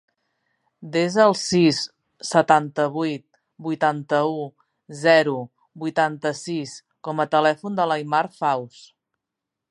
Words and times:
Desa 0.93 1.19
el 1.23 1.33
sis, 1.39 1.81
setanta-vuit, 2.29 3.23
vuitanta-u, 3.67 4.47
zero, 5.01 5.35
vuitanta-sis 5.83 6.73
com 7.09 7.21
a 7.25 7.31
telèfon 7.35 7.77
de 7.81 7.87
l'Aimar 7.91 8.23
Faus. 8.39 8.81